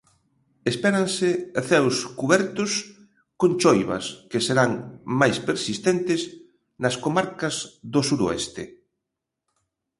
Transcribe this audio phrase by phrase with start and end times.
[0.71, 1.29] Espéranse
[1.69, 2.71] ceos cubertos
[3.39, 4.71] con choivas que serán
[5.19, 6.21] máis persistentes
[6.81, 7.55] nas comarcas
[7.93, 8.63] do suroeste.